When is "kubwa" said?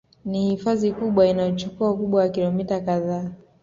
0.91-1.27